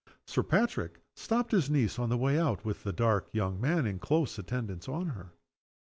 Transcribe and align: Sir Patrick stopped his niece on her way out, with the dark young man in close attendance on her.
Sir 0.25 0.41
Patrick 0.41 0.99
stopped 1.15 1.51
his 1.51 1.69
niece 1.69 1.99
on 1.99 2.09
her 2.09 2.17
way 2.17 2.39
out, 2.39 2.65
with 2.65 2.81
the 2.83 2.91
dark 2.91 3.29
young 3.33 3.61
man 3.61 3.85
in 3.85 3.99
close 3.99 4.39
attendance 4.39 4.89
on 4.89 5.09
her. 5.09 5.33